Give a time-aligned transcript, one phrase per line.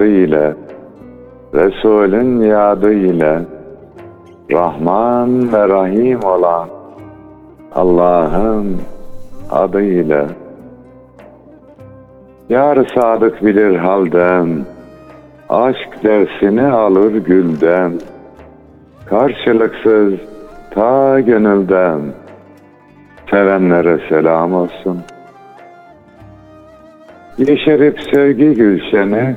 [0.00, 0.54] adı ile,
[1.54, 3.40] Resulün yadı ile,
[4.52, 6.68] Rahman ve Rahim olan
[7.74, 8.76] Allah'ın
[9.50, 10.26] adıyla.
[12.48, 14.48] Yar sadık bilir halden,
[15.48, 17.92] aşk dersini alır gülden,
[19.06, 20.14] karşılıksız
[20.70, 22.00] ta gönülden,
[23.30, 25.00] sevenlere selam olsun.
[27.38, 29.36] Yeşerip sevgi gülşeni,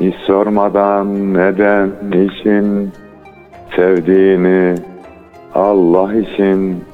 [0.00, 2.92] hiç sormadan neden için,
[3.76, 4.74] sevdiğini
[5.54, 6.84] Allah için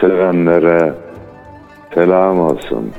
[0.00, 0.94] sevenlere
[1.94, 2.90] selam olsun.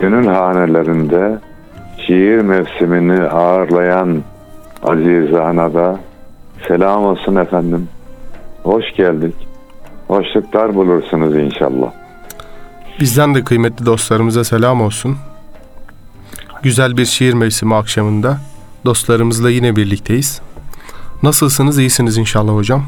[0.00, 1.38] Gönül hanelerinde
[2.06, 4.22] şiir mevsimini ağırlayan
[4.82, 5.96] Aziz Ana'da
[6.68, 7.88] selam olsun efendim.
[8.66, 9.34] Hoş geldik.
[10.08, 11.92] Hoşluklar bulursunuz inşallah.
[13.00, 15.16] Bizden de kıymetli dostlarımıza selam olsun.
[16.62, 18.38] Güzel bir şiir mevsimi akşamında
[18.84, 20.42] dostlarımızla yine birlikteyiz.
[21.22, 21.78] Nasılsınız?
[21.78, 22.84] İyisiniz inşallah hocam.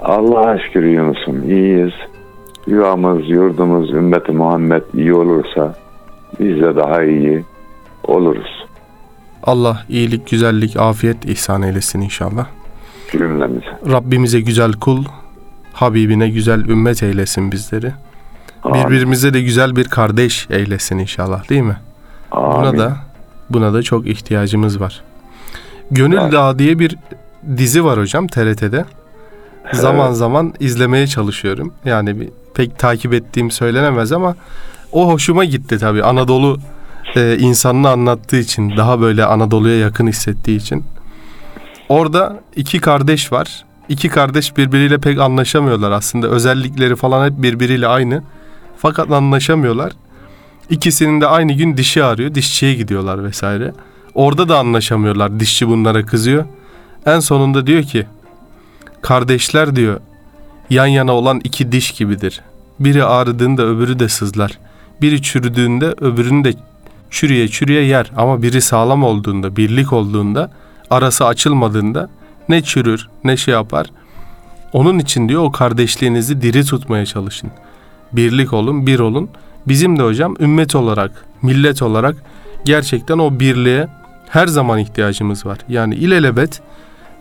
[0.00, 1.92] Allah'a şükür Yunus'um iyiyiz.
[2.66, 5.74] Yuvamız, yurdumuz, ümmeti Muhammed iyi olursa
[6.40, 7.44] biz de daha iyi
[8.04, 8.66] oluruz
[9.42, 12.46] Allah iyilik, güzellik, afiyet ihsan eylesin inşallah.
[13.12, 13.78] Cümlemize.
[13.90, 15.04] Rabbimize güzel kul,
[15.72, 17.92] Habibine güzel ümmet eylesin bizleri.
[18.62, 18.84] Amin.
[18.84, 21.76] Birbirimize de güzel bir kardeş eylesin inşallah değil mi?
[22.32, 22.78] Buna Amin.
[22.78, 22.96] da
[23.50, 25.02] buna da çok ihtiyacımız var.
[25.90, 26.32] Gönül Var.
[26.32, 26.96] Dağı diye bir
[27.56, 28.84] dizi var hocam TRT'de.
[29.72, 31.72] Zaman zaman izlemeye çalışıyorum.
[31.84, 34.36] Yani bir, pek takip ettiğim söylenemez ama
[34.92, 36.02] o hoşuma gitti tabii.
[36.02, 36.58] Anadolu
[37.16, 40.84] e, insanını anlattığı için, daha böyle Anadolu'ya yakın hissettiği için.
[41.88, 43.64] Orada iki kardeş var.
[43.88, 46.28] İki kardeş birbiriyle pek anlaşamıyorlar aslında.
[46.28, 48.22] Özellikleri falan hep birbiriyle aynı.
[48.78, 49.92] Fakat anlaşamıyorlar.
[50.70, 52.34] İkisinin de aynı gün dişi ağrıyor.
[52.34, 53.72] Dişçiye gidiyorlar vesaire.
[54.14, 55.40] Orada da anlaşamıyorlar.
[55.40, 56.44] Dişçi bunlara kızıyor.
[57.06, 58.06] En sonunda diyor ki
[59.02, 60.00] kardeşler diyor
[60.70, 62.40] yan yana olan iki diş gibidir.
[62.80, 64.58] Biri ağrıdığında öbürü de sızlar.
[65.02, 66.54] Biri çürüdüğünde öbürünü de
[67.10, 68.10] çürüye çürüye yer.
[68.16, 70.50] Ama biri sağlam olduğunda, birlik olduğunda,
[70.90, 72.08] arası açılmadığında
[72.48, 73.86] ne çürür ne şey yapar.
[74.72, 77.50] Onun için diyor o kardeşliğinizi diri tutmaya çalışın.
[78.12, 79.28] Birlik olun, bir olun.
[79.68, 82.16] Bizim de hocam ümmet olarak, millet olarak
[82.64, 83.88] gerçekten o birliğe
[84.28, 85.58] her zaman ihtiyacımız var.
[85.68, 86.60] Yani ilelebet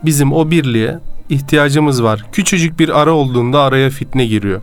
[0.04, 1.00] bizim o birliğe
[1.30, 2.26] ihtiyacımız var.
[2.32, 4.62] Küçücük bir ara olduğunda araya fitne giriyor.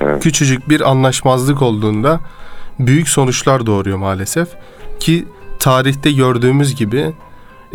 [0.00, 0.22] Evet.
[0.22, 2.20] Küçücük bir anlaşmazlık olduğunda
[2.78, 4.48] büyük sonuçlar doğuruyor maalesef.
[5.00, 5.24] Ki
[5.58, 7.12] tarihte gördüğümüz gibi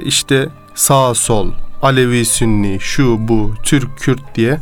[0.03, 4.59] işte sağ sol, Alevi Sünni, şu bu, Türk Kürt diye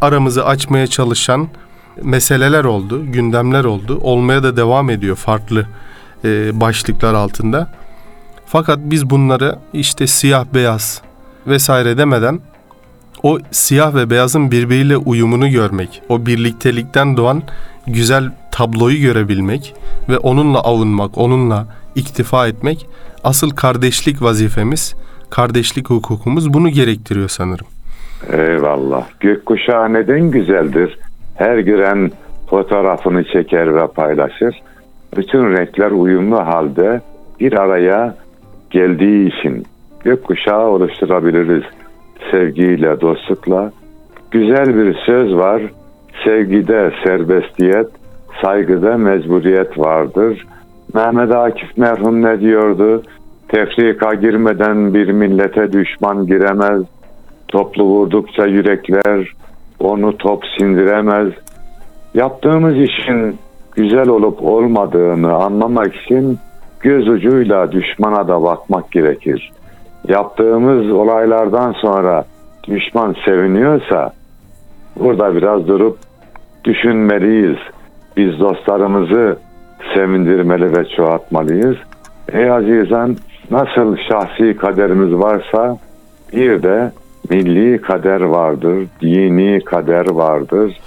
[0.00, 1.48] aramızı açmaya çalışan
[2.02, 3.98] meseleler oldu, gündemler oldu.
[4.02, 5.66] Olmaya da devam ediyor farklı
[6.24, 7.72] e, başlıklar altında.
[8.46, 11.02] Fakat biz bunları işte siyah beyaz
[11.46, 12.40] vesaire demeden
[13.26, 17.42] o siyah ve beyazın birbiriyle uyumunu görmek, o birliktelikten doğan
[17.86, 19.74] güzel tabloyu görebilmek
[20.08, 22.86] ve onunla avunmak, onunla iktifa etmek
[23.24, 24.94] asıl kardeşlik vazifemiz,
[25.30, 27.66] kardeşlik hukukumuz bunu gerektiriyor sanırım.
[28.32, 29.06] Eyvallah.
[29.20, 30.98] Gökkuşağı neden güzeldir?
[31.34, 32.10] Her gören
[32.50, 34.62] fotoğrafını çeker ve paylaşır.
[35.16, 37.00] Bütün renkler uyumlu halde
[37.40, 38.14] bir araya
[38.70, 39.64] geldiği için
[40.04, 41.62] gökkuşağı oluşturabiliriz.
[42.30, 43.72] Sevgiyle, dostlukla.
[44.30, 45.62] Güzel bir söz var.
[46.24, 47.86] Sevgide serbestiyet,
[48.42, 50.46] saygıda mecburiyet vardır.
[50.94, 53.02] Mehmet Akif merhum ne diyordu?
[53.48, 56.82] Tefrika girmeden bir millete düşman giremez.
[57.48, 59.32] Toplu vurdukça yürekler
[59.80, 61.32] onu top sindiremez.
[62.14, 63.38] Yaptığımız işin
[63.74, 66.38] güzel olup olmadığını anlamak için
[66.80, 69.52] göz ucuyla düşmana da bakmak gerekir.
[70.08, 72.24] Yaptığımız olaylardan sonra
[72.64, 74.12] düşman seviniyorsa
[74.96, 75.98] burada biraz durup
[76.64, 77.56] düşünmeliyiz.
[78.16, 79.38] Biz dostlarımızı
[79.94, 81.76] sevindirmeli ve çoğaltmalıyız.
[82.32, 83.16] Ey azizan
[83.50, 85.78] nasıl şahsi kaderimiz varsa
[86.32, 86.92] bir de
[87.30, 90.80] milli kader vardır, dini kader vardır.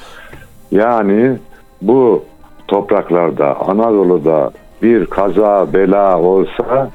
[0.71, 1.37] Yani
[1.81, 2.23] bu
[2.67, 4.51] topraklarda, Anadolu'da
[4.83, 6.89] bir kaza, bela olsa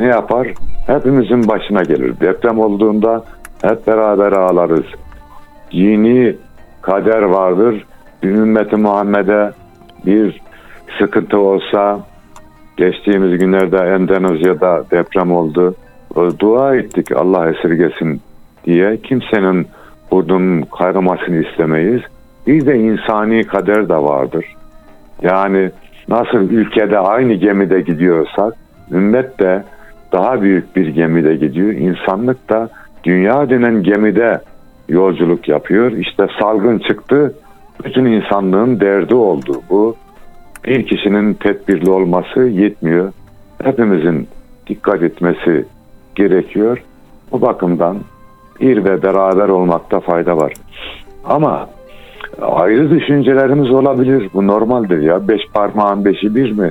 [0.00, 0.48] ne yapar?
[0.86, 2.20] Hepimizin başına gelir.
[2.20, 3.24] Deprem olduğunda
[3.62, 4.84] hep beraber ağlarız.
[5.72, 6.36] Dini
[6.82, 7.84] kader vardır.
[8.22, 9.50] Bir ümmeti Muhammed'e
[10.06, 10.40] bir
[10.98, 12.00] sıkıntı olsa
[12.76, 15.74] geçtiğimiz günlerde Endonezya'da deprem oldu.
[16.38, 18.20] Dua ettik Allah esirgesin
[18.64, 19.66] diye kimsenin
[20.10, 22.00] burnunun kaynamasını istemeyiz.
[22.46, 24.44] Bir de insani kader de vardır.
[25.22, 25.70] Yani
[26.08, 28.54] nasıl ülkede aynı gemide gidiyorsak
[28.92, 29.64] ümmet de
[30.12, 31.72] daha büyük bir gemide gidiyor.
[31.72, 32.68] İnsanlık da
[33.04, 34.40] dünya denen gemide
[34.88, 35.92] yolculuk yapıyor.
[35.92, 37.34] İşte salgın çıktı.
[37.84, 39.62] Bütün insanlığın derdi oldu.
[39.70, 39.96] Bu
[40.64, 43.12] bir kişinin tedbirli olması yetmiyor.
[43.62, 44.28] Hepimizin
[44.66, 45.64] dikkat etmesi
[46.14, 46.82] gerekiyor.
[47.32, 47.96] Bu bakımdan
[48.60, 50.52] bir ve beraber olmakta fayda var.
[51.24, 51.68] Ama
[52.40, 54.30] ayrı düşüncelerimiz olabilir.
[54.34, 55.28] Bu normaldir ya.
[55.28, 56.70] Beş parmağın beşi bir mi?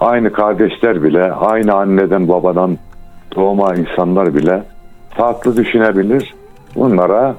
[0.00, 2.78] Aynı kardeşler bile, aynı anneden babadan
[3.34, 4.62] doğma insanlar bile
[5.10, 6.34] farklı düşünebilir.
[6.76, 7.34] Bunlara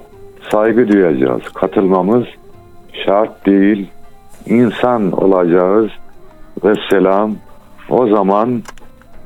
[0.51, 1.41] saygı duyacağız.
[1.53, 2.23] Katılmamız
[3.05, 3.89] şart değil.
[4.45, 5.91] İnsan olacağız.
[6.63, 7.35] Ve selam.
[7.89, 8.61] O zaman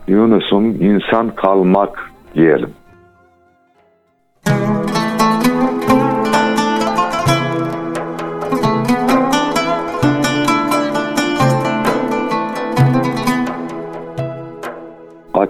[0.07, 2.73] Yunus'um insan kalmak diyelim.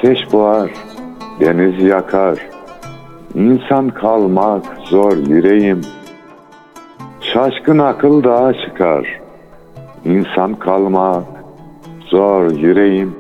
[0.03, 0.71] Ateş boğar,
[1.39, 2.39] deniz yakar,
[3.36, 5.81] insan kalmak zor yüreğim.
[7.21, 9.19] Şaşkın akıl dağa çıkar,
[10.06, 11.24] insan kalmak
[12.09, 13.15] zor yüreğim.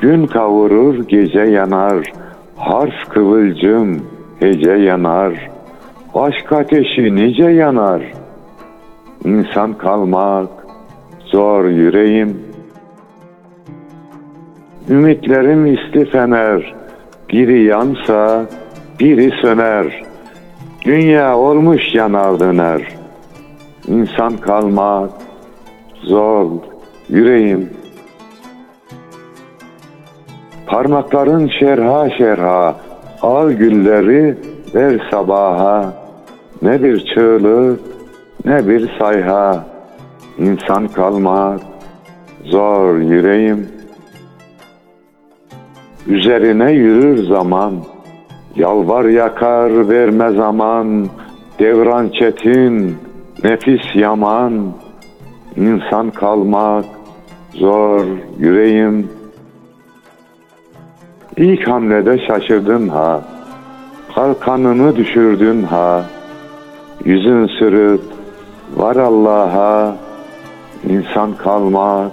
[0.00, 2.12] Gün kavurur, gece yanar,
[2.56, 4.06] harf kıvılcım,
[4.40, 5.50] hece yanar.
[6.14, 8.12] Aşk ateşi nice yanar,
[9.24, 10.48] insan kalmak
[11.24, 12.43] zor yüreğim.''
[14.88, 16.74] Ümitlerim isti fener,
[17.32, 18.46] biri yansa
[19.00, 20.02] biri söner.
[20.84, 22.82] Dünya olmuş yanar döner.
[23.88, 25.10] İnsan kalmak
[26.02, 26.50] zor
[27.08, 27.70] yüreğim.
[30.66, 32.76] Parmakların şerha şerha,
[33.22, 34.36] al gülleri
[34.74, 35.94] ver sabaha.
[36.62, 37.80] Ne bir çığlık
[38.44, 39.64] ne bir sayha.
[40.38, 41.60] İnsan kalmak
[42.44, 43.73] zor yüreğim.''
[46.06, 47.72] Üzerine yürür zaman,
[48.56, 51.06] yalvar yakar verme zaman,
[51.58, 52.96] devran çetin,
[53.44, 54.72] nefis yaman,
[55.56, 56.84] insan kalmak
[57.54, 58.04] zor
[58.38, 59.10] yüreğim.
[61.36, 63.22] İlk hamlede şaşırdın ha,
[64.14, 66.04] kalkanını düşürdün ha,
[67.04, 68.02] yüzün sürüp
[68.76, 69.96] var Allah'a,
[70.88, 72.12] insan kalmak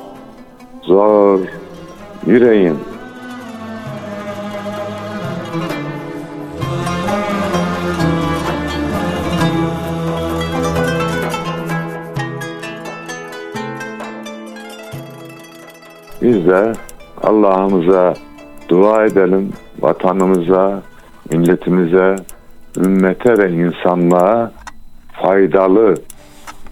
[0.82, 1.40] zor
[2.28, 2.91] yüreğim.
[16.52, 16.74] De
[17.24, 18.14] Allah'ımıza
[18.70, 20.82] dua edelim, vatanımıza,
[21.32, 22.16] milletimize,
[22.78, 24.52] ümmete ve insanlığa
[25.22, 25.96] faydalı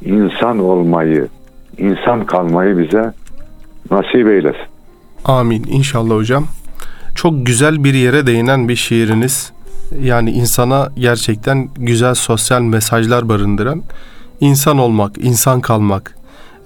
[0.02, 1.28] insan olmayı,
[1.78, 3.14] insan kalmayı bize
[3.92, 4.68] nasip eylesin.
[5.26, 6.46] Amin inşallah hocam.
[7.16, 9.52] Çok güzel bir yere değinen bir şiiriniz.
[10.02, 13.84] Yani insana gerçekten güzel sosyal mesajlar barındıran
[14.40, 16.16] insan olmak, insan kalmak,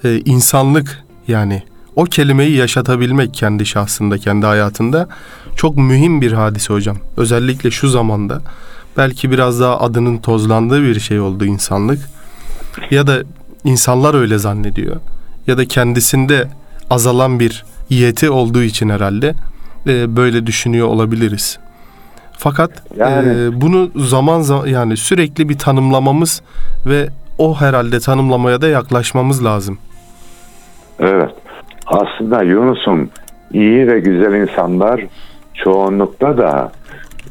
[0.03, 1.63] e, insanlık yani
[1.95, 5.07] o kelimeyi yaşatabilmek kendi şahsında, kendi hayatında
[5.55, 6.97] çok mühim bir hadise hocam.
[7.17, 8.41] Özellikle şu zamanda
[8.97, 11.99] belki biraz daha adının tozlandığı bir şey oldu insanlık.
[12.91, 13.23] Ya da
[13.63, 14.95] insanlar öyle zannediyor.
[15.47, 16.47] Ya da kendisinde
[16.89, 19.33] azalan bir yeti olduğu için herhalde
[19.87, 21.59] e, böyle düşünüyor olabiliriz.
[22.37, 23.29] Fakat yani.
[23.29, 26.41] e, bunu zaman zaman yani sürekli bir tanımlamamız
[26.85, 29.77] ve o herhalde tanımlamaya da yaklaşmamız lazım.
[30.99, 31.42] Evet
[31.93, 33.09] aslında Yunus'un
[33.51, 35.05] iyi ve güzel insanlar
[35.53, 36.71] çoğunlukta da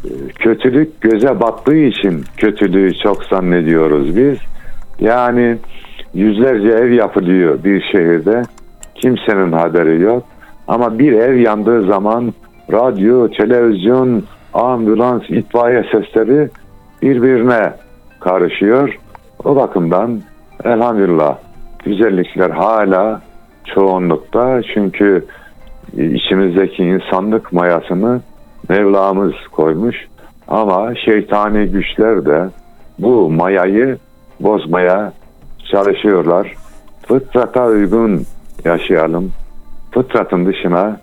[0.04, 4.38] e, kötülük göze battığı için kötülüğü çok zannediyoruz biz.
[5.00, 5.56] Yani
[6.14, 8.42] yüzlerce ev yapılıyor bir şehirde.
[8.94, 10.22] Kimsenin haberi yok.
[10.68, 12.34] Ama bir ev yandığı zaman
[12.72, 14.22] radyo, televizyon,
[14.54, 16.48] ambulans, itfaiye sesleri
[17.02, 17.72] birbirine
[18.20, 18.98] karışıyor.
[19.44, 20.20] O bakımdan
[20.64, 21.36] elhamdülillah
[21.84, 23.20] güzellikler hala
[23.64, 25.24] çoğunlukta çünkü
[25.92, 28.20] içimizdeki insanlık mayasını
[28.68, 29.96] Mevlamız koymuş.
[30.48, 32.48] Ama şeytani güçler de
[32.98, 33.98] bu mayayı
[34.40, 35.12] bozmaya
[35.70, 36.54] çalışıyorlar.
[37.06, 38.22] Fıtrata uygun
[38.64, 39.32] yaşayalım.
[39.90, 41.00] Fıtratın dışına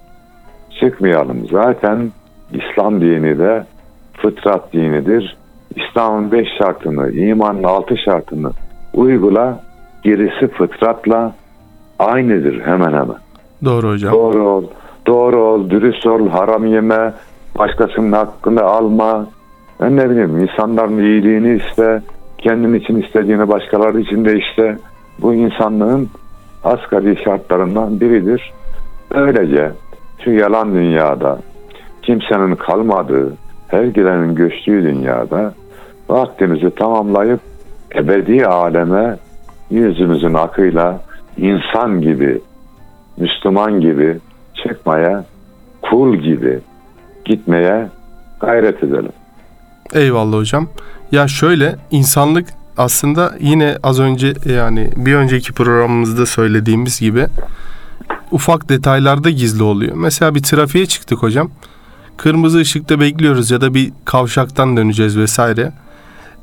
[0.79, 1.47] çıkmayalım.
[1.51, 2.11] Zaten
[2.53, 3.65] İslam dini de
[4.13, 5.37] fıtrat dinidir.
[5.75, 8.51] İslam'ın beş şartını, imanın altı şartını
[8.93, 9.63] uygula.
[10.03, 11.35] Gerisi fıtratla
[11.99, 13.17] aynıdır hemen hemen.
[13.65, 14.13] Doğru hocam.
[14.13, 14.63] Doğru ol,
[15.07, 17.13] doğru ol, dürüst ol, haram yeme,
[17.57, 19.27] başkasının hakkını alma.
[19.81, 22.01] Ben ne bileyim insanların iyiliğini iste,
[22.37, 24.77] kendin için istediğini başkaları için de iste.
[25.21, 26.09] Bu insanlığın
[26.63, 28.53] asgari şartlarından biridir.
[29.15, 29.71] Böylece
[30.23, 31.39] şu yalan dünyada
[32.01, 33.33] kimsenin kalmadığı,
[33.67, 35.53] her girenin göçtüğü dünyada
[36.09, 37.39] vaktimizi tamamlayıp
[37.95, 39.17] ebedi aleme
[39.69, 40.99] yüzümüzün akıyla
[41.41, 42.41] insan gibi,
[43.17, 44.19] Müslüman gibi
[44.53, 45.25] çıkmaya,
[45.81, 46.59] kul gibi
[47.25, 47.87] gitmeye
[48.39, 49.11] gayret edelim.
[49.93, 50.67] Eyvallah hocam.
[51.11, 57.25] Ya şöyle insanlık aslında yine az önce yani bir önceki programımızda söylediğimiz gibi
[58.31, 59.95] ufak detaylarda gizli oluyor.
[59.95, 61.51] Mesela bir trafiğe çıktık hocam.
[62.17, 65.71] Kırmızı ışıkta bekliyoruz ya da bir kavşaktan döneceğiz vesaire.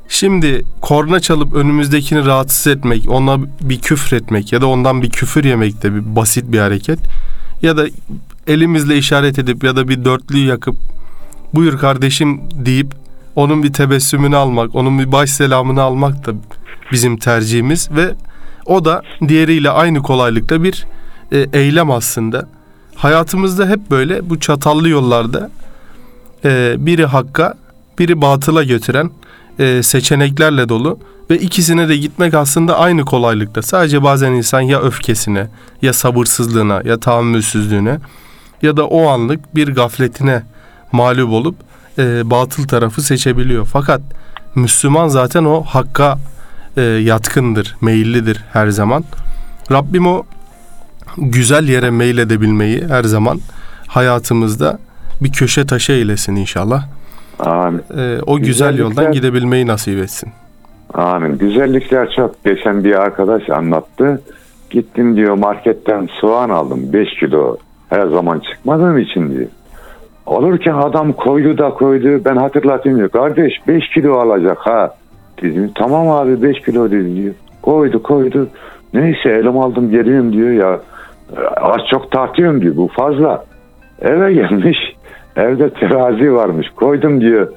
[0.09, 5.43] Şimdi korna çalıp önümüzdekini rahatsız etmek, ona bir küfür etmek ya da ondan bir küfür
[5.43, 6.99] yemek de bir basit bir hareket.
[7.61, 7.85] Ya da
[8.47, 10.75] elimizle işaret edip ya da bir dörtlüyü yakıp
[11.53, 12.93] buyur kardeşim deyip
[13.35, 16.31] onun bir tebessümünü almak, onun bir baş selamını almak da
[16.91, 18.15] bizim tercihimiz ve
[18.65, 20.85] o da diğeriyle aynı kolaylıkta bir
[21.31, 22.47] e, eylem aslında.
[22.95, 25.49] Hayatımızda hep böyle bu çatallı yollarda
[26.45, 27.53] e, biri hakka,
[27.99, 29.11] biri batıla götüren
[29.59, 30.99] e, seçeneklerle dolu
[31.29, 33.61] ve ikisine de gitmek aslında aynı kolaylıkta.
[33.61, 35.47] Sadece bazen insan ya öfkesine,
[35.81, 37.99] ya sabırsızlığına, ya tahammülsüzlüğüne
[38.61, 40.43] ya da o anlık bir gafletine
[40.91, 41.55] mağlup olup
[41.97, 43.65] e, batıl tarafı seçebiliyor.
[43.73, 44.01] Fakat
[44.55, 46.19] Müslüman zaten o hakka
[46.77, 49.03] e, yatkındır, meyillidir her zaman.
[49.71, 50.23] Rabbim o
[51.17, 53.41] güzel yere meyledebilmeyi her zaman
[53.87, 54.79] hayatımızda
[55.21, 56.96] bir köşe taşı eylesin inşallah.
[57.39, 57.81] Amin.
[57.97, 60.29] E, o güzel yoldan gidebilmeyi nasip etsin.
[60.93, 61.37] Amin.
[61.37, 62.43] Güzellikler çok.
[62.43, 64.21] Geçen bir arkadaş anlattı.
[64.69, 67.57] Gittim diyor marketten soğan aldım 5 kilo.
[67.89, 69.47] Her zaman çıkmadığım için diyor.
[70.25, 72.25] Olurken adam koydu da koydu.
[72.25, 73.09] Ben hatırlatayım diyor.
[73.09, 74.95] Kardeş 5 kilo alacak ha.
[75.41, 77.33] Dedim tamam abi 5 kilo dedi diyor.
[77.61, 78.49] Koydu koydu.
[78.93, 80.79] Neyse elim aldım geliyorum diyor ya.
[81.55, 82.75] Az çok tartıyorum diyor.
[82.75, 83.45] Bu fazla.
[84.01, 84.77] Eve gelmiş.
[85.37, 86.69] Evde terazi varmış.
[86.69, 87.47] Koydum diyor.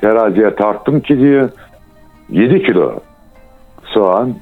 [0.00, 1.48] Teraziye tarttım ki diyor.
[2.30, 2.94] 7 kilo
[3.84, 4.34] soğan.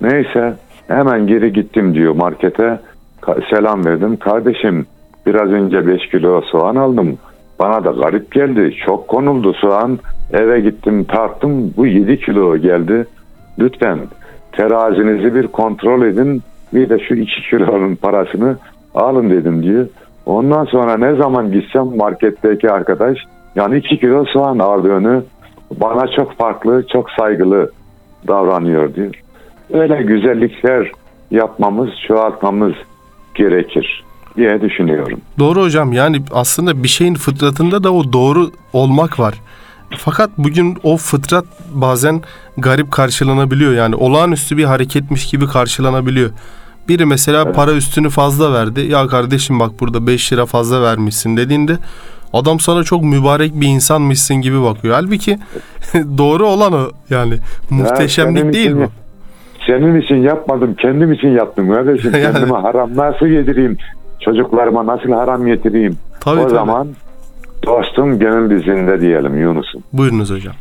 [0.00, 0.54] Neyse
[0.88, 2.80] hemen geri gittim diyor markete.
[3.50, 4.16] Selam verdim.
[4.16, 4.86] Kardeşim
[5.26, 7.18] biraz önce 5 kilo soğan aldım.
[7.58, 8.74] Bana da garip geldi.
[8.86, 9.98] Çok konuldu soğan.
[10.32, 11.74] Eve gittim tarttım.
[11.76, 13.06] Bu 7 kilo geldi.
[13.58, 13.98] Lütfen
[14.52, 16.42] terazinizi bir kontrol edin.
[16.74, 18.56] Bir de şu 2 kilonun parasını
[18.94, 19.86] alın dedim diyor.
[20.26, 23.18] Ondan sonra ne zaman gitsem marketteki arkadaş
[23.54, 25.24] yani 2 kilo soğan aldığını
[25.80, 27.70] bana çok farklı, çok saygılı
[28.28, 29.14] davranıyor diyor.
[29.72, 30.90] Öyle güzellikler
[31.30, 32.72] yapmamız, çoğaltmamız
[33.34, 34.04] gerekir
[34.36, 35.20] diye düşünüyorum.
[35.38, 39.34] Doğru hocam yani aslında bir şeyin fıtratında da o doğru olmak var.
[39.98, 42.20] Fakat bugün o fıtrat bazen
[42.58, 43.72] garip karşılanabiliyor.
[43.72, 46.30] Yani olağanüstü bir hareketmiş gibi karşılanabiliyor.
[46.88, 47.54] Biri mesela Evet.
[47.56, 48.80] para üstünü fazla verdi.
[48.80, 51.78] Ya kardeşim bak burada 5 lira fazla vermişsin dediğinde
[52.32, 54.94] adam sana çok mübarek bir insanmışsın gibi bakıyor.
[54.94, 55.38] Halbuki
[56.18, 57.34] doğru olan o yani
[57.70, 58.86] muhteşemlik senin değil bu.
[59.66, 62.12] Senin için yapmadım, kendim için yaptım kardeşim.
[62.18, 62.32] Yani.
[62.32, 63.76] Kendime haram nasıl yedireyim?
[64.20, 65.96] Çocuklarıma nasıl haram yedireyim?
[66.20, 66.54] Tabii, o tabii.
[66.54, 66.88] zaman
[67.66, 69.82] dostum gönül dizinde diyelim Yunus'um.
[69.92, 70.54] Buyurunuz hocam.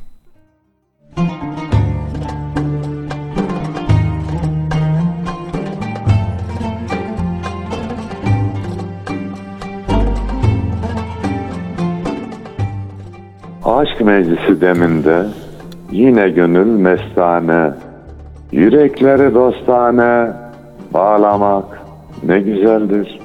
[13.65, 15.25] Aşk meclisi deminde
[15.91, 17.71] yine gönül mestane,
[18.51, 20.31] yürekleri dostane
[20.93, 21.81] bağlamak
[22.23, 23.19] ne güzeldir.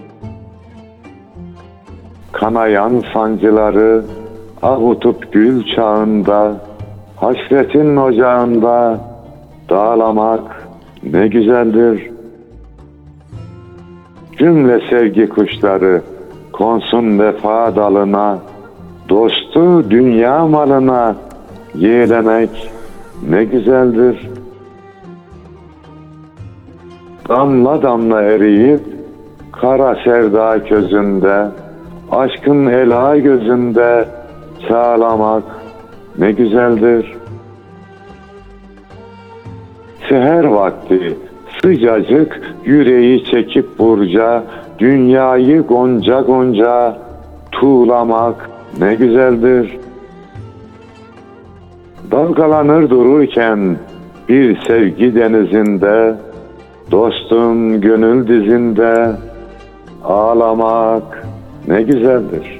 [2.32, 4.04] Kanayan sancıları
[4.62, 6.56] avutup gül çağında,
[7.16, 9.00] hasretin ocağında
[9.70, 10.68] dağlamak
[11.12, 12.10] ne güzeldir.
[14.38, 16.02] Cümle sevgi kuşları
[16.52, 18.38] konsun vefa dalına,
[19.08, 21.16] dostu dünya malına
[21.74, 22.70] yeğlemek
[23.28, 24.30] ne güzeldir.
[27.28, 28.80] Damla damla eriyip
[29.52, 31.46] kara sevda közünde,
[32.10, 34.08] aşkın ela gözünde
[34.68, 35.42] çağlamak
[36.18, 37.16] ne güzeldir.
[40.08, 41.16] Seher vakti
[41.62, 44.44] sıcacık yüreği çekip burca,
[44.78, 46.98] dünyayı gonca gonca
[47.52, 49.78] tuğlamak ne güzeldir.
[52.10, 53.76] Dalgalanır dururken
[54.28, 56.16] bir sevgi denizinde,
[56.90, 59.16] dostun gönül dizinde
[60.04, 61.26] ağlamak
[61.68, 62.58] ne güzeldir.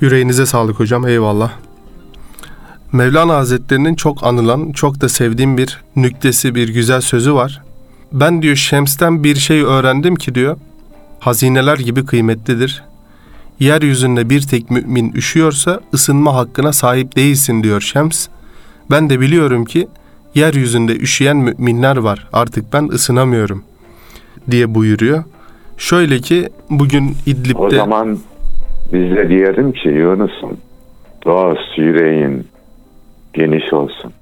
[0.00, 1.06] Yüreğinize sağlık hocam.
[1.06, 1.52] Eyvallah.
[2.92, 7.62] Mevlana Hazretlerinin çok anılan, çok da sevdiğim bir nüktesi, bir güzel sözü var.
[8.12, 10.56] Ben diyor Şems'ten bir şey öğrendim ki diyor,
[11.20, 12.82] hazineler gibi kıymetlidir.
[13.60, 18.28] Yeryüzünde bir tek mümin üşüyorsa ısınma hakkına sahip değilsin diyor Şems.
[18.90, 19.88] Ben de biliyorum ki
[20.34, 22.28] yeryüzünde üşüyen müminler var.
[22.32, 23.64] Artık ben ısınamıyorum
[24.50, 25.24] diye buyuruyor.
[25.78, 27.58] Şöyle ki bugün İdlib'de...
[27.58, 28.18] O zaman
[28.92, 30.56] biz de diyelim ki Yunus'um
[31.26, 32.51] dost yüreğin
[33.34, 34.12] geniş olsun.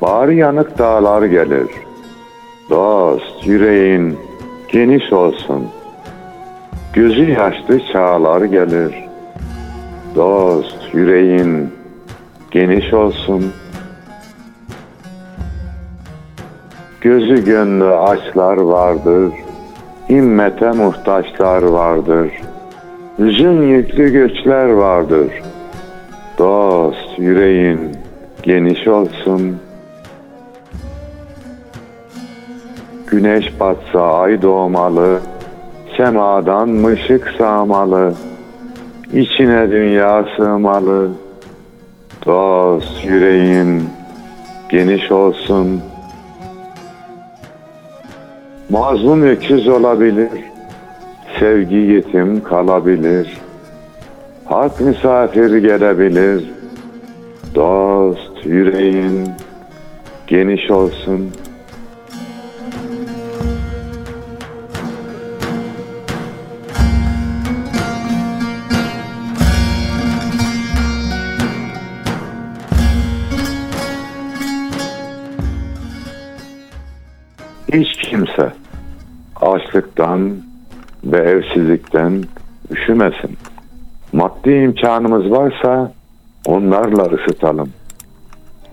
[0.00, 1.68] Bağrı yanık dağlar gelir.
[2.70, 4.18] Dost yüreğin
[4.72, 5.68] geniş olsun.
[6.92, 8.94] Gözü yaşlı çağlar gelir.
[10.14, 11.70] Dost yüreğin
[12.50, 13.52] geniş olsun.
[17.06, 19.32] Gözü gönlü açlar vardır.
[20.10, 22.32] Himmete muhtaçlar vardır.
[23.18, 25.26] Hüzün yüklü göçler vardır.
[26.38, 27.80] Dost yüreğin
[28.42, 29.56] geniş olsun.
[33.06, 35.20] Güneş batsa ay doğmalı.
[35.96, 38.14] Semadan mışık sağmalı.
[39.12, 41.10] İçine dünya sığmalı.
[42.26, 43.84] Dost yüreğin
[44.68, 45.80] geniş olsun.
[48.70, 50.28] Mazlum öküz olabilir.
[51.38, 53.38] Sevgi yetim kalabilir.
[54.44, 56.44] Hak misafir gelebilir.
[57.54, 59.28] Dost yüreğin
[60.26, 61.30] geniş olsun.
[79.76, 80.36] Açlıktan
[81.04, 82.24] ve evsizlikten
[82.70, 83.36] üşümesin.
[84.12, 85.92] Maddi imkanımız varsa
[86.46, 87.68] onlarla ısıtalım.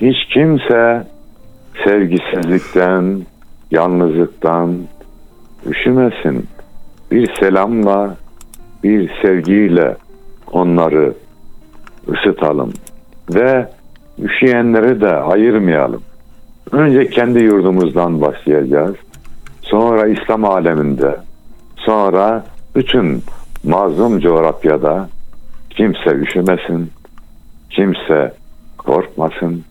[0.02, 1.08] Hiç kimse
[1.84, 3.22] sevgisizlikten,
[3.72, 4.78] yalnızlıktan
[5.66, 6.48] üşümesin.
[7.12, 8.16] Bir selamla,
[8.84, 9.96] bir sevgiyle
[10.52, 11.14] onları
[12.08, 12.74] ısıtalım
[13.36, 13.68] ve
[14.20, 16.02] üşüyenleri de ayırmayalım.
[16.72, 18.96] Önce kendi yurdumuzdan başlayacağız.
[19.74, 21.16] Sonra İslam aleminde,
[21.76, 23.24] sonra bütün
[23.64, 25.10] mazlum coğrafyada
[25.70, 26.92] kimse üşümesin,
[27.70, 28.34] kimse
[28.78, 29.64] korkmasın,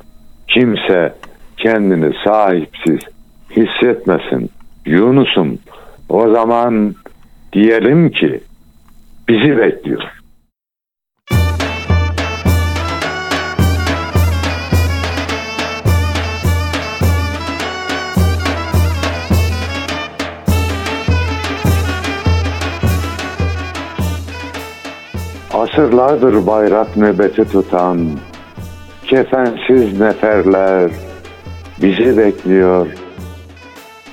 [0.48, 1.14] kimse
[1.56, 3.00] kendini sahipsiz
[3.50, 4.50] hissetmesin.
[4.86, 5.58] Yunus'um
[6.08, 6.94] o zaman
[7.52, 8.40] diyelim ki
[9.28, 10.21] bizi bekliyor.
[25.62, 27.98] Asırlardır bayrak nöbeti tutan
[29.06, 30.90] kefensiz neferler
[31.82, 32.86] bizi bekliyor.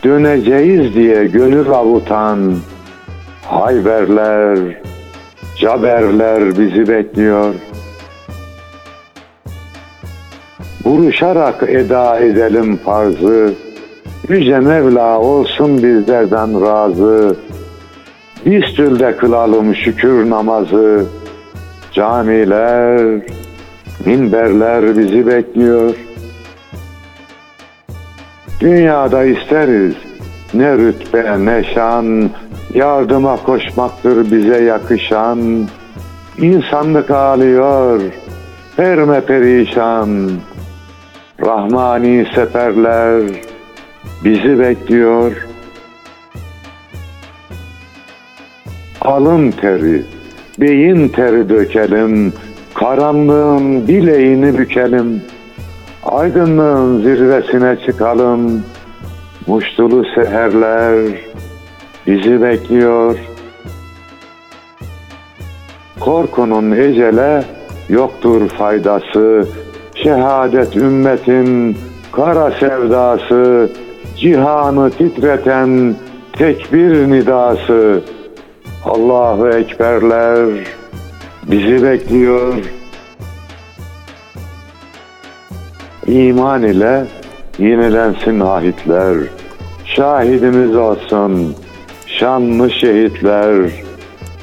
[0.03, 2.55] Döneceğiz diye gönül avutan
[3.45, 4.59] Hayberler,
[5.59, 7.53] Caberler bizi bekliyor.
[10.85, 13.53] Vuruşarak eda edelim farzı,
[14.29, 17.35] Yüce Mevla olsun bizlerden razı.
[18.45, 21.05] Bistül'de kılalım şükür namazı,
[21.99, 23.21] Camiler,
[24.05, 25.95] minberler bizi bekliyor.
[28.59, 29.95] Dünyada isteriz
[30.53, 32.29] ne rütbe ne şan,
[32.73, 35.67] yardıma koşmaktır bize yakışan.
[36.37, 38.01] İnsanlık ağlıyor,
[38.77, 40.31] perme perişan.
[41.41, 43.23] Rahmani seferler
[44.23, 45.47] bizi bekliyor.
[49.01, 50.18] Alın teri,
[50.61, 52.33] beyin teri dökelim,
[52.73, 55.21] karanlığın bileğini bükelim,
[56.03, 58.63] aydınlığın zirvesine çıkalım,
[59.47, 61.05] Muştulu seherler
[62.07, 63.17] bizi bekliyor.
[65.99, 67.43] Korkunun ecele
[67.89, 69.47] yoktur faydası.
[69.95, 71.77] Şehadet ümmetin
[72.11, 73.69] kara sevdası.
[74.17, 75.95] Cihanı titreten
[76.33, 78.01] tekbir nidası.
[78.85, 80.67] Allahu Ekberler
[81.43, 82.53] bizi bekliyor.
[86.07, 87.05] İman ile
[87.57, 89.17] yenilensin ahitler.
[89.85, 91.55] Şahidimiz olsun
[92.07, 93.71] şanlı şehitler.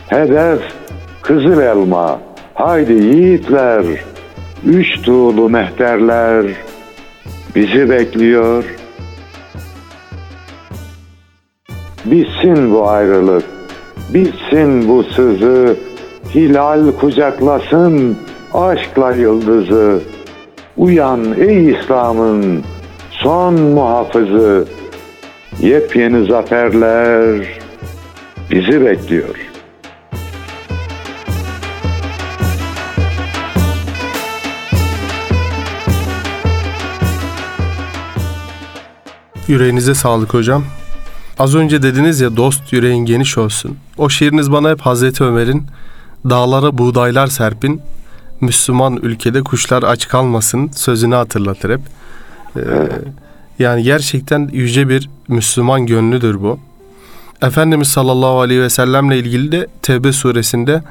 [0.09, 0.63] Hedef
[1.23, 2.21] kızıl elma.
[2.55, 3.85] Haydi yiğitler.
[4.67, 6.47] Üç tuğlu mehterler
[7.55, 8.65] bizi bekliyor.
[12.05, 13.56] Bitsin bu ayrılık.
[14.15, 15.77] Bitsin bu sızı.
[16.35, 18.17] Hilal kucaklasın
[18.55, 20.01] aşkla yıldızı.
[20.77, 22.65] Uyan ey İslam'ın
[23.11, 24.69] son muhafızı.
[25.61, 27.61] Yepyeni zaferler
[28.51, 29.37] bizi bekliyor.
[39.49, 40.65] Yüreğinize sağlık hocam.
[41.39, 43.77] Az önce dediniz ya dost yüreğin geniş olsun.
[43.99, 45.67] O şiiriniz bana hep Hazreti Ömer'in
[46.31, 47.81] dağlara buğdaylar serpin,
[48.41, 51.81] Müslüman ülkede kuşlar aç kalmasın sözünü hatırlatır hep.
[52.57, 52.61] Ee,
[53.59, 56.59] yani gerçekten yüce bir Müslüman gönlüdür bu.
[57.43, 60.83] Efendimiz sallallahu aleyhi ve sellemle ilgili de Tevbe suresinde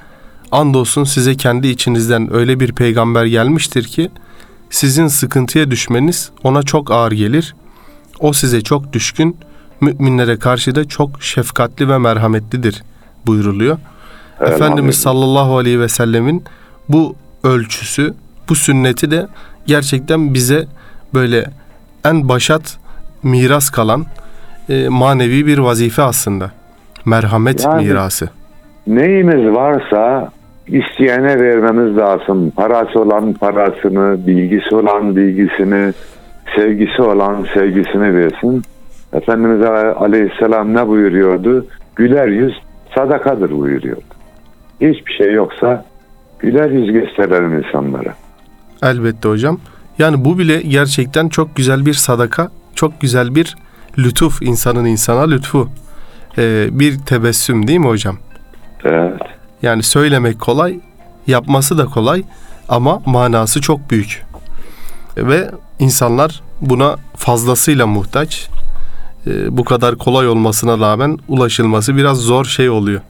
[0.51, 4.11] andolsun size kendi içinizden öyle bir peygamber gelmiştir ki
[4.69, 7.55] sizin sıkıntıya düşmeniz ona çok ağır gelir.
[8.19, 9.37] O size çok düşkün,
[9.81, 12.83] müminlere karşı da çok şefkatli ve merhametlidir
[13.25, 13.77] buyuruluyor.
[14.41, 16.43] Efendimiz sallallahu aleyhi ve sellemin
[16.89, 18.13] bu ölçüsü,
[18.49, 19.27] bu sünneti de
[19.65, 20.65] gerçekten bize
[21.13, 21.45] böyle
[22.05, 22.77] en başat
[23.23, 24.05] miras kalan
[24.69, 26.51] e, manevi bir vazife aslında.
[27.05, 28.29] Merhamet Yani- mirası.
[28.87, 30.31] Neyimiz varsa
[30.67, 32.51] isteyene vermemiz lazım.
[32.51, 35.93] Parası olan parasını, bilgisi olan bilgisini,
[36.55, 38.63] sevgisi olan sevgisini versin.
[39.13, 39.61] Efendimiz
[39.97, 41.65] Aleyhisselam ne buyuruyordu?
[41.95, 42.53] Güler yüz
[42.95, 44.01] sadakadır buyuruyordu.
[44.81, 45.85] Hiçbir şey yoksa
[46.39, 48.15] güler yüz gösterelim insanlara.
[48.83, 49.59] Elbette hocam.
[49.99, 53.55] Yani bu bile gerçekten çok güzel bir sadaka, çok güzel bir
[53.97, 55.69] lütuf, insanın insana lütfu.
[56.37, 58.17] Ee, bir tebessüm değil mi hocam?
[58.83, 59.21] Evet.
[59.61, 60.79] Yani söylemek kolay,
[61.27, 62.23] yapması da kolay
[62.69, 64.23] ama manası çok büyük.
[65.17, 68.49] Ve insanlar buna fazlasıyla muhtaç.
[69.27, 73.01] Ee, bu kadar kolay olmasına rağmen ulaşılması biraz zor şey oluyor.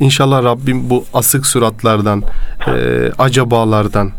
[0.00, 2.22] İnşallah Rabbim bu asık suratlardan,
[2.66, 2.72] e,
[3.18, 4.10] acabalardan,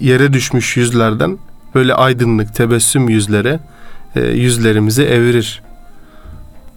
[0.00, 1.38] yere düşmüş yüzlerden
[1.74, 3.58] böyle aydınlık, tebessüm yüzlere
[4.16, 5.62] e, yüzlerimizi evirir.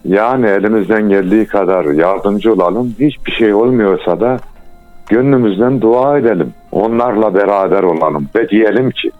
[0.05, 2.95] Yani elimizden geldiği kadar yardımcı olalım.
[2.99, 4.39] Hiçbir şey olmuyorsa da
[5.09, 6.53] gönlümüzden dua edelim.
[6.71, 9.11] Onlarla beraber olalım ve diyelim ki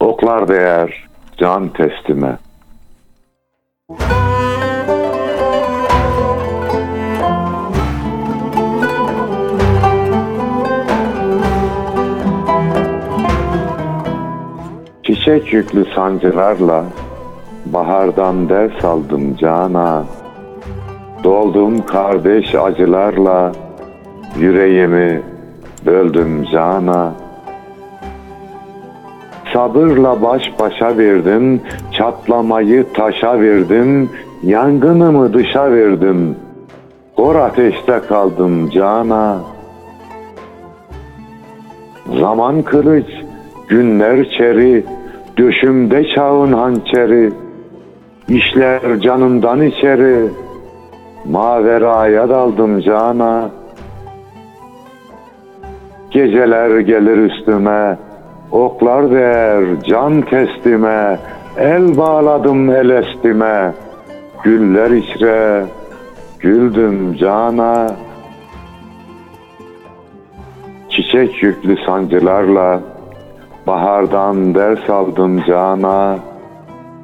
[0.00, 1.06] oklar değer
[1.38, 2.38] can teslime.
[15.02, 16.84] Çiçek yüklü sancılarla
[17.66, 20.04] bahardan ders aldım cana.
[21.24, 23.52] Doldum kardeş acılarla
[24.38, 25.22] yüreğimi
[25.86, 27.27] böldüm cana.
[29.58, 31.60] Sabırla baş başa verdim,
[31.92, 34.10] çatlamayı taşa verdim,
[34.42, 36.36] yangınımı dışa verdim.
[37.16, 39.36] Kor ateşte kaldım cana.
[42.20, 43.06] Zaman kılıç,
[43.68, 44.84] günler çeri,
[45.38, 47.32] döşümde çağın hançeri.
[48.28, 50.28] İşler canımdan içeri,
[51.24, 53.50] maveraya daldım cana.
[56.10, 57.98] Geceler gelir üstüme,
[58.52, 61.18] oklar değer can teslime,
[61.56, 63.72] el bağladım el estime,
[64.44, 65.66] güller içre,
[66.40, 67.86] güldüm cana.
[70.88, 72.80] Çiçek yüklü sancılarla,
[73.66, 76.18] bahardan ders aldım cana.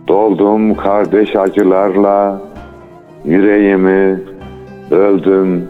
[0.08, 2.40] Doldum kardeş acılarla,
[3.24, 4.20] yüreğimi
[4.90, 5.68] öldüm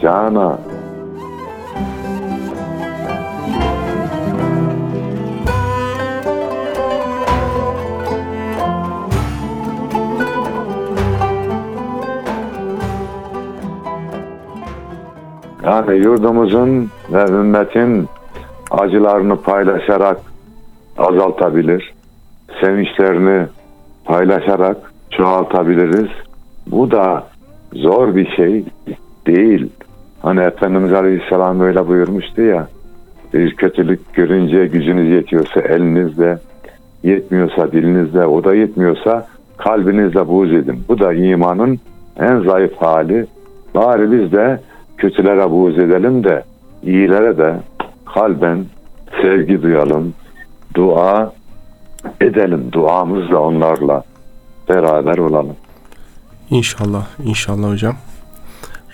[0.00, 0.58] cana.
[15.64, 18.08] Yani yurdumuzun ve ümmetin
[18.70, 20.20] acılarını paylaşarak
[20.98, 21.94] azaltabilir.
[22.60, 23.46] Sevinçlerini
[24.04, 24.76] paylaşarak
[25.10, 26.08] çoğaltabiliriz.
[26.66, 27.24] Bu da
[27.72, 28.64] zor bir şey
[29.26, 29.70] değil.
[30.22, 32.68] Hani Efendimiz Aleyhisselam öyle buyurmuştu ya.
[33.34, 36.38] Bir kötülük görünce gücünüz yetiyorsa elinizle,
[37.02, 40.84] yetmiyorsa dilinizle, o da yetmiyorsa kalbinizle buğz edin.
[40.88, 41.78] Bu da imanın
[42.20, 43.26] en zayıf hali.
[43.74, 44.60] Bari biz de
[45.02, 46.44] kötülere buğz edelim de
[46.82, 47.60] iyilere de
[48.14, 48.66] kalben
[49.22, 50.14] sevgi duyalım,
[50.74, 51.32] dua
[52.20, 52.72] edelim.
[52.72, 54.04] Duamızla onlarla
[54.68, 55.56] beraber olalım.
[56.50, 57.96] İnşallah, inşallah hocam.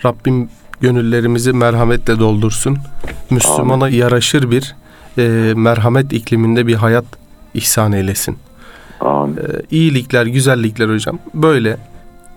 [0.05, 0.49] Rabbim
[0.81, 2.77] gönüllerimizi merhametle doldursun.
[3.29, 4.75] Müslümana yaraşır bir
[5.17, 7.05] e, merhamet ikliminde bir hayat
[7.53, 8.37] ihsan eylesin.
[8.99, 9.37] Amin.
[9.37, 9.39] E,
[9.71, 11.77] iyilikler, güzellikler hocam böyle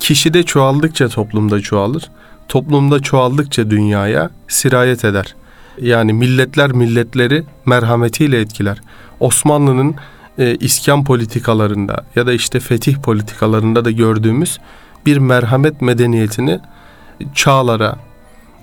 [0.02, 2.10] kişide çoğaldıkça toplumda çoğalır.
[2.48, 5.34] Toplumda çoğaldıkça dünyaya sirayet eder.
[5.80, 8.80] Yani milletler milletleri merhametiyle etkiler.
[9.20, 9.94] Osmanlı'nın
[10.38, 14.58] e, iskan politikalarında ya da işte fetih politikalarında da gördüğümüz
[15.06, 16.60] bir merhamet medeniyetini
[17.34, 17.96] çağlara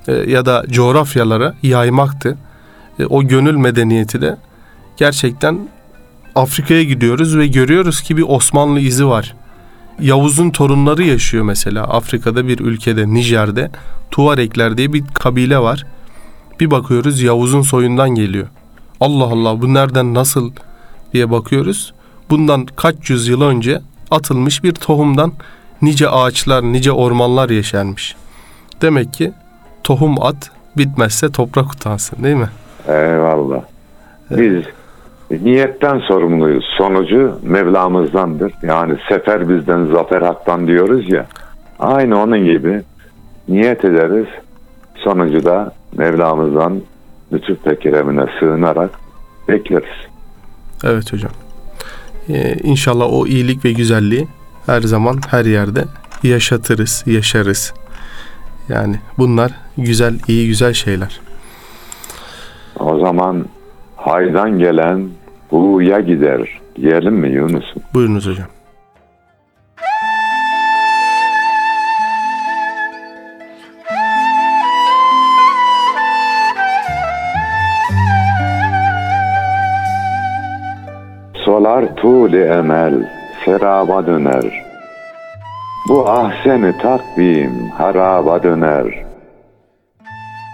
[0.07, 2.37] e, ya da coğrafyalara yaymaktı.
[2.99, 4.37] E, o gönül medeniyeti de
[4.97, 5.69] gerçekten
[6.35, 9.35] Afrika'ya gidiyoruz ve görüyoruz ki bir Osmanlı izi var.
[10.01, 13.71] Yavuz'un torunları yaşıyor mesela Afrika'da bir ülkede Nijer'de
[14.11, 15.85] Tuarekler diye bir kabile var.
[16.59, 18.47] Bir bakıyoruz Yavuz'un soyundan geliyor.
[18.99, 20.51] Allah Allah bu nereden nasıl
[21.13, 21.93] diye bakıyoruz.
[22.29, 23.81] Bundan kaç yüzyıl önce
[24.11, 25.33] atılmış bir tohumdan
[25.81, 28.15] nice ağaçlar, nice ormanlar yeşermiş.
[28.81, 29.33] Demek ki
[29.83, 32.49] tohum at bitmezse toprak utansın değil mi?
[32.87, 33.61] Eyvallah.
[34.31, 34.63] Biz
[35.31, 36.65] niyetten sorumluyuz.
[36.77, 38.53] Sonucu Mevlamızdandır.
[38.63, 41.25] Yani sefer bizden, zafer haktan diyoruz ya.
[41.79, 42.81] Aynı onun gibi
[43.47, 44.27] niyet ederiz.
[44.95, 46.81] Sonucu da Mevlamızdan
[47.33, 48.91] lütuf ve keremine sığınarak
[49.47, 50.09] bekleriz.
[50.83, 51.31] Evet hocam.
[52.29, 54.27] Ee, inşallah o iyilik ve güzelliği
[54.65, 55.83] her zaman her yerde
[56.23, 57.73] yaşatırız, yaşarız.
[58.69, 61.19] Yani bunlar güzel, iyi güzel şeyler.
[62.79, 63.45] O zaman
[63.95, 65.09] haydan gelen
[65.49, 66.59] huya gider.
[66.75, 67.83] Diyelim mi Yunus'um?
[67.93, 68.47] Buyurunuz hocam.
[81.45, 82.93] Solar tuğli emel,
[83.45, 84.65] seraba döner.
[85.89, 89.05] Bu ahseni takvim haraba döner.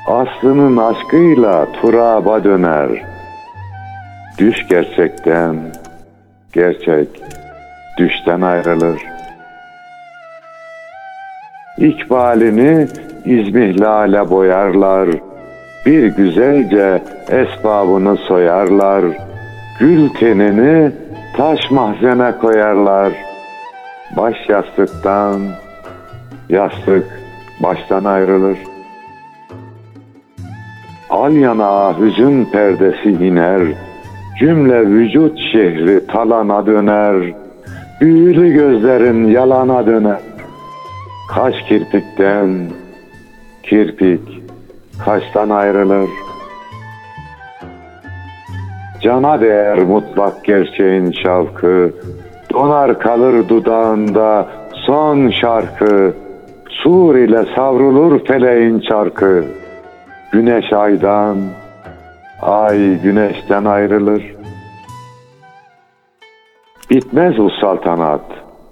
[0.08, 3.15] Aslının aşkıyla turaba döner.
[4.38, 5.56] Düş gerçekten,
[6.54, 7.08] gerçek
[7.98, 9.02] düşten ayrılır.
[11.78, 12.88] İkbalini
[13.26, 15.10] izmihlale boyarlar.
[15.86, 19.06] Bir güzelce esbabını soyarlar.
[19.80, 20.92] Gül tenini
[21.38, 23.14] taş mahzene koyarlar.
[24.18, 25.42] Baş yastıktan,
[26.50, 27.20] yastık
[27.64, 28.58] baştan ayrılır.
[31.10, 33.85] Al yana hüzün perdesi iner.
[34.40, 37.34] Cümle vücut şehri talana döner.
[38.02, 40.20] Büyülü gözlerin yalana döner.
[41.34, 42.50] Kaş kirpikten,
[43.64, 44.22] kirpik
[45.06, 46.10] kaştan ayrılır.
[49.02, 51.92] Cana değer mutlak gerçeğin şavkı,
[52.54, 56.14] donar kalır dudağında son şarkı,
[56.70, 59.46] sur ile savrulur feleğin çarkı.
[60.32, 61.38] Güneş aydan,
[62.46, 64.36] ay güneşten ayrılır.
[66.90, 68.22] Bitmez o saltanat,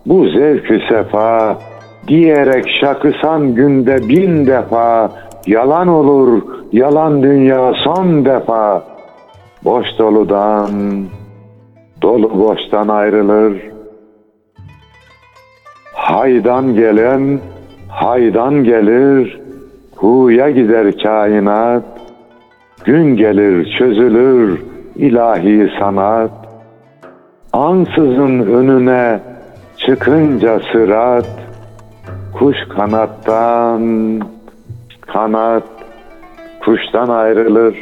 [0.05, 1.57] bu zevkü sefa,
[2.07, 5.11] diyerek şakısan günde bin defa,
[5.47, 8.83] yalan olur, yalan dünya son defa.
[9.63, 11.05] Boş doludan,
[12.01, 13.61] dolu boştan ayrılır.
[15.93, 17.39] Haydan gelen,
[17.89, 19.41] haydan gelir,
[19.95, 21.92] huya gider kainat.
[22.85, 24.61] Gün gelir çözülür
[24.95, 26.31] ilahi sanat.
[27.53, 29.19] Ansızın önüne
[29.77, 31.29] çıkınca sırat,
[32.33, 34.21] kuş kanattan,
[35.01, 35.63] kanat
[36.59, 37.75] kuştan ayrılır.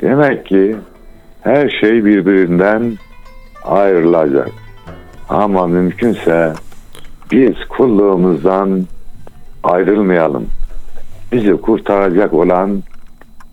[0.00, 0.76] Demek ki
[1.42, 2.82] her şey birbirinden
[3.68, 4.50] ayrılacak.
[5.28, 6.52] Ama mümkünse
[7.32, 8.86] biz kulluğumuzdan
[9.64, 10.46] ayrılmayalım.
[11.32, 12.82] Bizi kurtaracak olan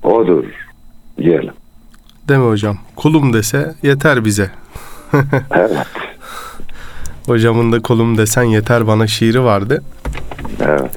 [0.04, 0.44] odur
[1.18, 1.54] diyelim.
[2.28, 2.78] Değil mi hocam?
[2.96, 4.52] Kulum dese yeter bize.
[5.52, 5.78] Evet,
[7.26, 9.84] Hocamın da kulum desen yeter bana şiiri vardı.
[10.60, 10.92] evet.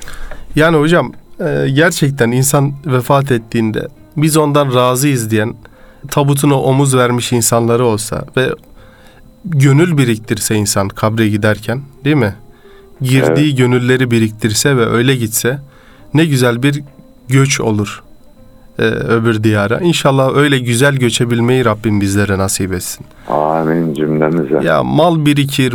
[0.56, 5.54] Yani hocam e, gerçekten insan vefat ettiğinde biz ondan razıyız diyen
[6.10, 8.48] tabutuna omuz vermiş insanları olsa ve
[9.50, 12.34] gönül biriktirse insan kabre giderken değil mi?
[13.00, 15.58] Girdiği gönülleri biriktirse ve öyle gitse
[16.14, 16.82] ne güzel bir
[17.28, 18.02] göç olur
[18.78, 19.80] e, öbür diyara.
[19.80, 23.06] İnşallah öyle güzel göçebilmeyi Rabbim bizlere nasip etsin.
[23.28, 24.60] Amin cümlemize.
[24.66, 25.74] Ya mal birikir,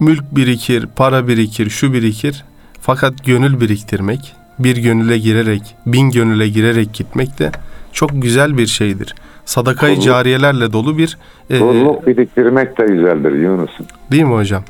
[0.00, 2.44] mülk birikir, para birikir, şu birikir.
[2.80, 7.52] Fakat gönül biriktirmek, bir gönüle girerek, bin gönüle girerek gitmek de
[7.92, 9.14] çok güzel bir şeydir.
[9.44, 11.18] Sadakayı Kulluk- cariyelerle dolu bir
[11.50, 13.86] e, Kulluk biriktirmek de güzeldir Yunus'um.
[14.10, 14.62] değil mi hocam?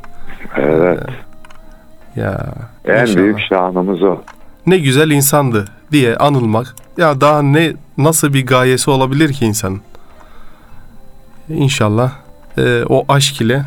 [0.57, 1.01] Evet.
[2.17, 2.55] Ya
[2.85, 3.17] En inşallah.
[3.17, 4.17] büyük şanımız o.
[4.67, 6.75] ne güzel insandı diye anılmak.
[6.97, 9.81] Ya daha ne nasıl bir gayesi olabilir ki insanın?
[11.49, 12.13] İnşallah
[12.59, 13.63] e, o aşk ile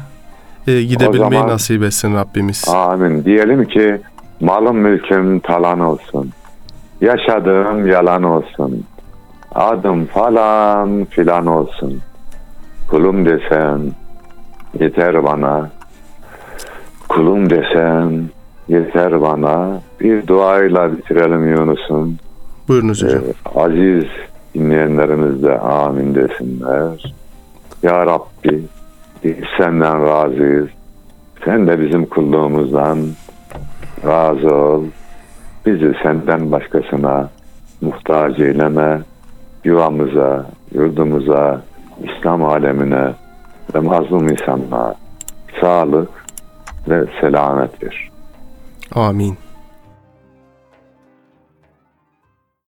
[0.68, 2.68] e, gidebilmeyi zaman- nasip etsin Rabbimiz.
[2.68, 3.26] Amin.
[3.26, 4.02] Diyelim ki
[4.40, 6.32] malım mülküm talan olsun.
[7.02, 8.84] Yaşadığım yalan olsun.
[9.56, 12.02] Adım falan filan olsun.
[12.88, 13.92] Kulum desen
[14.80, 15.70] yeter bana.
[17.10, 18.30] Kulum desen
[18.68, 19.82] yeter bana.
[20.00, 22.18] Bir duayla bitirelim Yunus'um.
[22.68, 23.22] Buyurunuz hocam.
[23.22, 24.06] Ee, aziz
[24.56, 27.14] dinleyenlerimiz de amin desinler.
[27.84, 28.64] Ya Rabbi
[29.24, 30.68] biz senden razıyız.
[31.46, 32.98] Sen de bizim kulluğumuzdan
[34.06, 34.84] razı ol.
[35.66, 37.30] Bizi senden başkasına
[37.82, 39.02] muhtaç eyleme.
[39.66, 41.62] Yuvamıza, yurdumuza,
[42.04, 43.14] İslam alemine
[43.76, 44.96] ve mazlum insanlığa
[45.62, 46.10] sağlık
[46.90, 48.10] ve selamet ver.
[48.96, 49.38] Amin.